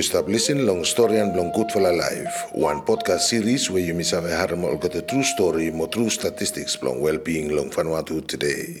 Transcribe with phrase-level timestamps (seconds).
[0.00, 2.48] You stop listening long story and long good for life.
[2.56, 6.08] One podcast series where you miss have harm or got a true story, more true
[6.08, 8.80] statistics long well-being long Vanuatu today.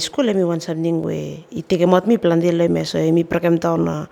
[0.00, 3.58] Skole mi wan something we i teke mot mi plante le me so mi program
[3.58, 4.06] tau na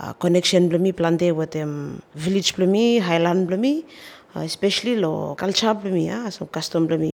[0.00, 3.84] uh, connection blo mi plante with um, village mi highland blo mi
[4.34, 7.15] uh, especially lo culture blo mi ah so custom blo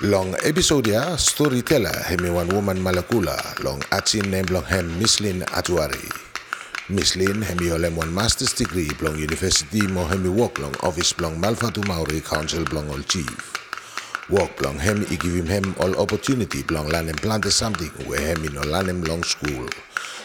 [0.00, 6.00] Long episode ya storyteller hemi one woman malakula long achin name long hem Misslin Atuari.
[6.88, 11.84] Misslin hemi olem one master's degree blong university mo hemi work long office blong Malfatu
[11.84, 13.28] Maori council blong all chief.
[14.32, 18.48] Work blong hem i give him hem all opportunity blong lanem plante something where hemi
[18.48, 19.68] no lanem long school.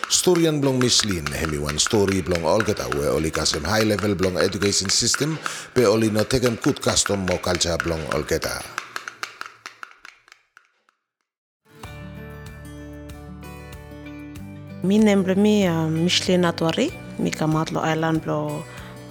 [0.08, 4.40] Storyan blong Misslin hemi one story blong all geta where oli kasem high level blong
[4.40, 5.36] education system
[5.76, 8.24] pe oli no tekem good custom mo culture blong all
[14.86, 18.64] mi nem blo mi uh, Michelin Atuari mi kamat lo island blo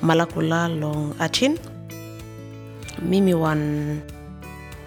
[0.03, 1.59] Malakula long Achin
[3.03, 4.03] mi mi wan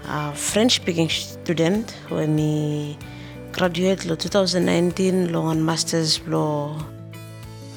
[0.08, 2.98] uh, French speaking student when mi
[3.52, 6.72] graduate lo 2019 lo un masters blo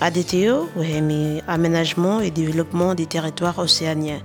[0.01, 4.21] ADTO where mi aménagement et développement du territoire océanien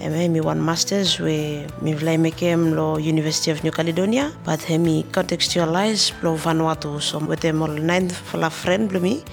[0.00, 4.30] Eme mi one masters we mi vlai mekem lo University of New Caledonia.
[4.44, 7.02] But he mi contextualize lo Vanuatu.
[7.02, 9.24] So wete mol nine fala friend blo mi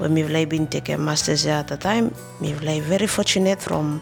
[0.00, 2.10] we mi vlai bin take masters at the time.
[2.40, 4.00] Mi vlai very fortunate from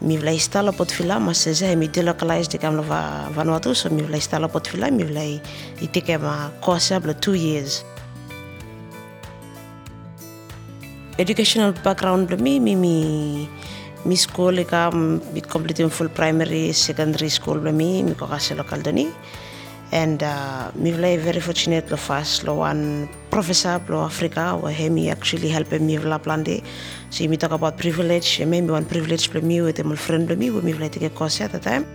[0.00, 1.58] mi vlai stala pot fila masters.
[1.58, 3.74] He mi delocalize de kam Vanuatu.
[3.74, 5.40] So mi vlai stala pot fila mi vlai
[5.82, 7.82] i take ma course blo two years.
[11.18, 13.48] Educational background blo mi mi mi
[14.04, 18.80] mi school ka mi complete full primary secondary school bla mi mi ko kasi local
[18.82, 19.06] doni
[19.92, 24.88] and uh, mi vla very fortunate lo fast lo one professor lo Africa where he
[24.88, 26.62] mi actually help mi vla plande
[27.10, 30.36] so mi talk about privilege me mi one privilege bla mi with my friend bla
[30.36, 31.86] mi we mi vla take course at the time.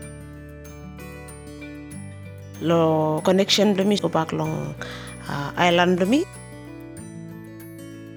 [2.62, 4.74] Lo connection bla mi ko back long
[5.28, 6.24] uh, island bla mi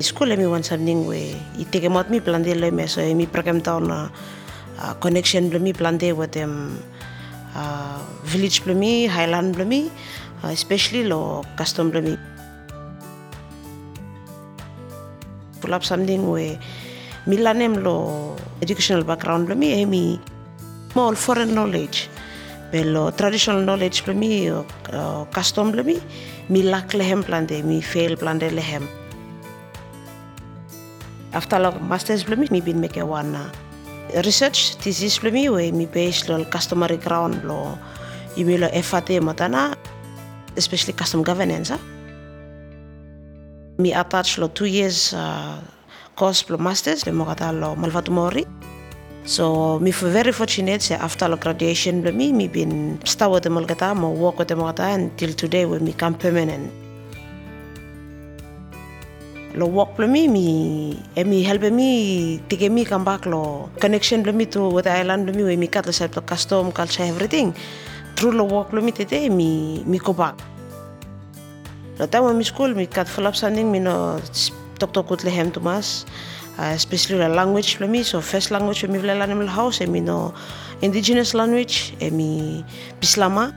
[0.00, 1.19] Iskola mihoansa amin'igny we,
[1.61, 4.11] iteko amato mi planté ilay ya, izy miperaka program tahona
[4.81, 6.81] ah, connection mi planté ohaty amin'ny
[7.55, 9.91] ah, village mi, highland mi,
[10.43, 12.16] ah, especially lo custom mi.
[15.60, 16.59] Volavo amin'igny we
[17.27, 20.19] mila nem lo educational background mi eh, mi
[20.94, 22.09] more foreign knowledge.
[22.72, 24.49] belo traditional knowledge mi,
[25.34, 26.00] custom mi,
[26.49, 28.89] milaka lehem planté, fail planté lehem.
[31.32, 33.46] After masters blo mi mi bin make one uh,
[34.26, 37.78] research thesis blo mi we mi base lo customary ground lo
[38.36, 39.76] imi lo FAT matana
[40.56, 41.70] especially custom governance
[43.78, 45.54] mi attach lo two years uh,
[46.18, 48.44] course lo masters le mo kata lo Malvatumauri
[49.22, 53.66] so mi fu very fortunate say after lo graduation blo mi bin start with the
[53.66, 56.90] kata mo work with the kata until today we mi come permanent
[59.55, 64.22] lo work blo mi mi e mi help mi tike mi come back lo connection
[64.22, 66.71] blo mi to with the island blo mi we mi kat lo set lo custom
[66.71, 67.53] culture everything
[68.15, 70.39] through lo work blo mi tete mi mi go back
[71.99, 74.21] lo time mi school mi kat full up something mi no
[74.78, 76.06] tok tok kut lehem tumas
[76.59, 78.06] uh, eh, especially la language blo me.
[78.06, 80.33] so first language mi vle lanem la house e mi no
[80.81, 82.62] indigenous language e mi
[83.00, 83.50] pislama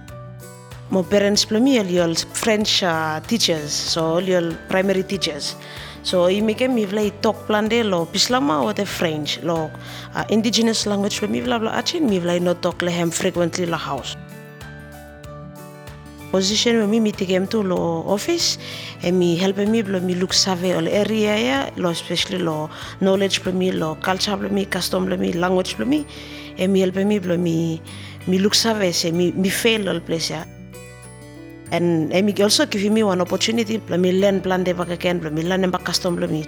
[0.93, 5.55] mo parents blo mi all French uh, teachers so all primary teachers.
[6.03, 9.71] So i meke mi vla i tok plande lo pislama o the French lo
[10.13, 13.77] uh, indigenous language blo mi vla blo atchin mi vla i tok lehem frequently la
[13.77, 14.15] house.
[16.31, 18.59] Position mi mi tikem tu lo office
[19.01, 22.69] e mi help mi blo mi look save ol area ya lo especially lo
[22.99, 26.05] knowledge blo mi lo culture blo mi custom blo mi language blo mi
[26.55, 27.81] e mi help mi blo mi
[28.37, 30.45] look save se mi fail ol place ya
[31.71, 33.77] and mi also give me one opportunity.
[33.97, 36.15] Mi learn plan bakaken blo mi learn ba custom.
[36.15, 36.45] Blo mi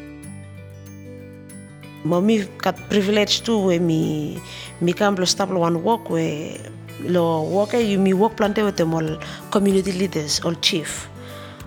[2.04, 4.38] mo mi kat privilege tu we mi
[4.82, 6.60] mi kam blo stop one work we
[7.02, 9.18] lo work eh, you mi work plante with them all
[9.52, 11.10] community leaders all chief.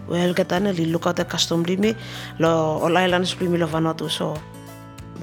[0.08, 1.94] Well katana li look out the custom mi
[2.38, 4.36] lo all islands mi lo Vanuatu so.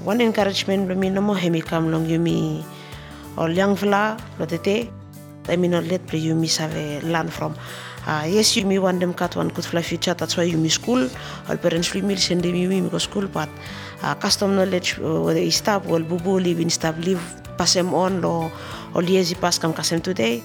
[0.04, 2.64] One encouragement mi no mo hemi kam long you mi
[3.38, 4.90] all young vla lo tete.
[5.48, 7.54] I mean, let you mi save learn from.
[8.06, 10.14] Uh, yes, you may want them cut one good fly future.
[10.14, 11.10] That's why you mi school.
[11.48, 13.48] All parents free meal send them you mi go school, but
[14.02, 17.18] uh, custom knowledge uh, whether is stop well bubu live in stop live
[17.58, 18.52] pass them on lo
[18.94, 20.40] all years pass kam kasem today.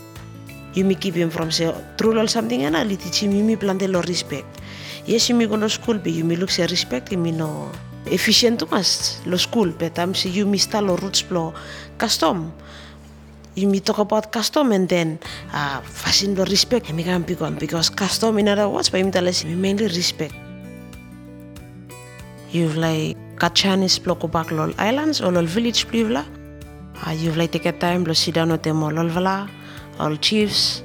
[0.73, 3.87] You may keep him from say true or something and ali teach him yumi plante
[3.87, 4.47] lo respect.
[5.05, 7.69] Yes, you may go to school but you may look say respect yumi no
[8.09, 11.53] efficient tu mas lo school but I'm si yumi sta lo roots plo
[11.99, 12.51] custom.
[13.55, 15.19] Yumi talk about custom and then
[15.53, 19.87] uh, fasin lo respect yumi kan pikon because custom in other words talas yumi mainly
[19.87, 20.33] respect.
[22.51, 26.25] You've like Kachanis kubak lol islands or lol village plivla.
[27.05, 29.49] Uh, you've like take a time down with them all vala
[30.01, 30.81] all chiefs,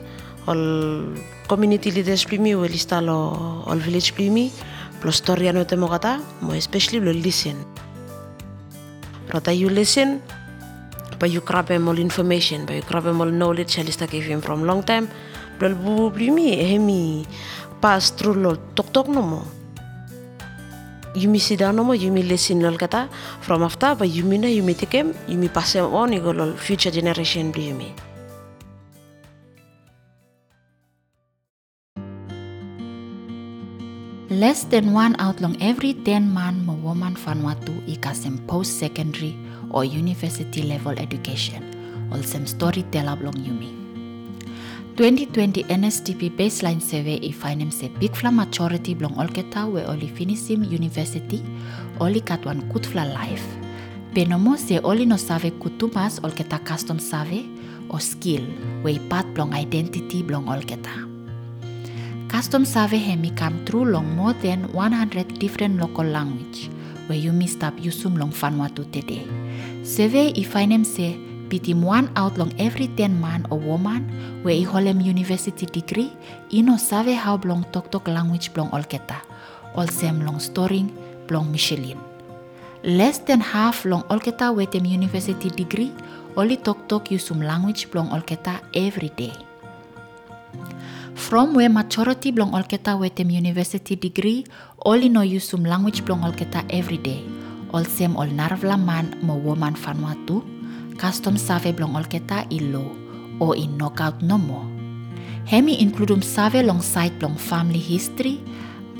[0.47, 1.15] all
[1.49, 4.51] community leaders plimi, o lista lo all village plimi,
[5.05, 7.57] lo story ano te mo kata, mo especially lo listen.
[9.33, 10.23] Rota you listen,
[11.19, 15.09] ba you grab information, ba you grab all knowledge Halista gave him from long time.
[15.59, 17.27] Dol bu blimi hemi
[17.81, 19.43] pass through lol tok tok nomo.
[21.15, 23.09] Yumi sida nomo yumi lesson lol kata
[23.41, 27.93] from after by yumi na yumi tikem, yumi pass him on igolol future generation blimi.
[34.37, 39.33] Less than one out long every 10 man mo woman Vanuatu ikasem post-secondary
[39.71, 41.65] or university level education,
[42.23, 43.73] sem storyteller blong yumi.
[45.01, 50.69] 2020 NSDP baseline survey i finem se big fla majority blong olketa we oli finisim
[50.69, 51.41] university
[51.99, 53.49] oli katwan kutfla life.
[54.13, 57.41] Penomo se oli no save kutumas olketa custom save
[57.89, 58.45] o skill
[58.85, 61.16] we pat blong identity blong olketa.
[62.37, 66.69] Custom Save Hemi come through long more than 100 different local language,
[67.07, 69.25] where you missed up Yusum long Vanuatu today.
[69.83, 71.17] Save ifinem se
[71.49, 74.05] pitim one out long every 10 man or woman,
[74.43, 76.13] where i holem university degree,
[76.53, 79.17] ino save how blong tok tok language blong olketa,
[79.75, 80.93] all sem long storing
[81.27, 81.99] blong Michelin.
[82.85, 85.91] Less than half long olketa wetem university degree,
[86.37, 89.46] only tok tok yusum language blong olketa every day.
[91.17, 94.45] From where majority blong olketa wetem university degree,
[94.85, 97.25] only no yusum language blong olketa every day.
[97.73, 100.45] All sem all narvla man mo woman Vanuatu,
[101.01, 102.93] custom save blong olketa ilo,
[103.41, 104.61] o in knockout no mo.
[105.49, 108.37] Hemi includum save long site blong family history,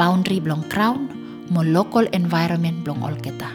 [0.01, 1.13] boundary blong crown,
[1.53, 3.53] mo local environment blong olketa.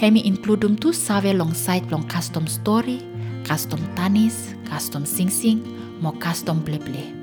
[0.00, 3.04] Hemi includum tu save long site blong custom story,
[3.44, 5.60] custom tanis, custom sing sing,
[6.00, 7.17] mo custom ble ble.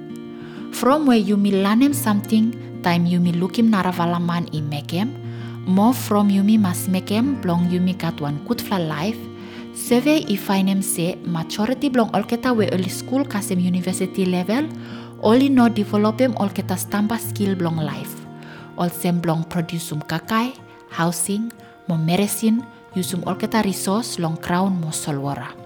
[0.75, 2.51] From where you mi lanem something,
[2.83, 5.07] time you mi lukim naravalaman i mekem,
[5.65, 9.17] more from you mi mas mekem blong you mi katwan kutfla life,
[9.73, 14.67] survey i finem se majority blong olketa we early school kasem university level,
[15.23, 18.27] only no developem olketa stamba skill blong life.
[18.77, 20.51] All sem blong produce um kakai,
[20.91, 21.53] housing,
[21.87, 25.64] mo meresin, yusum olketa resource long crown mo solwara.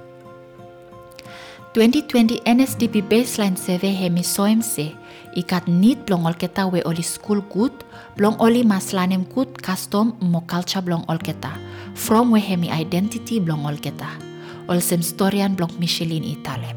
[1.69, 4.89] 2020 NSDP baseline survey hemi soem se
[5.37, 7.69] ikat nit blong olketa we oli school good
[8.17, 11.53] blong oli maslanem good custom mo culture blong olketa
[11.93, 14.09] from we hemi identity blong olketa
[14.65, 16.73] olsem storian blong Michelin italem.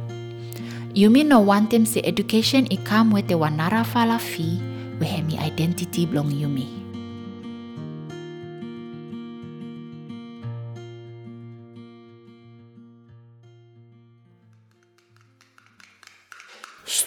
[0.92, 4.60] Yumi no wantem se education ikam we te wanara fala fi
[5.00, 6.68] we hemi identity blong yumi.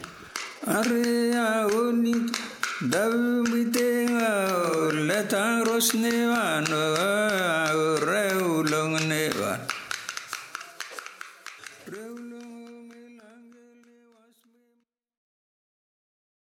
[0.64, 1.69] Area
[2.83, 4.19] Davmiteng
[5.07, 6.67] letang ros nevan
[8.03, 9.72] reulong nevan